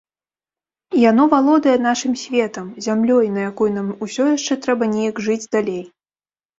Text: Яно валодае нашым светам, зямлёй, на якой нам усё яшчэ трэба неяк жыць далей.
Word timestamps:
Яно 1.09 1.23
валодае 1.33 1.75
нашым 1.89 2.17
светам, 2.23 2.73
зямлёй, 2.87 3.31
на 3.39 3.47
якой 3.49 3.69
нам 3.79 3.95
усё 4.09 4.23
яшчэ 4.35 4.53
трэба 4.69 4.93
неяк 4.99 5.25
жыць 5.31 5.43
далей. 5.57 5.83